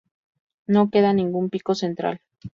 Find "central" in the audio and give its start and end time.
1.83-2.17